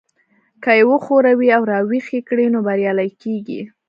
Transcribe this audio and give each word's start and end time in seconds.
که 0.63 0.71
يې 0.77 0.83
وښوروئ 0.89 1.49
او 1.57 1.63
را 1.71 1.79
ويښ 1.89 2.07
يې 2.15 2.21
کړئ 2.27 2.45
نو 2.53 2.59
بريالي 2.67 3.09
کېږئ. 3.21 3.61